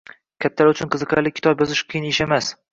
[0.45, 2.55] Kattalar uchun qiziqarli kitob yozish qiyin ish emas